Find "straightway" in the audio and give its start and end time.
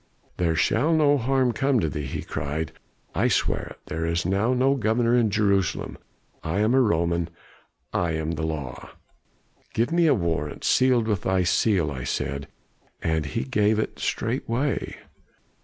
13.99-14.95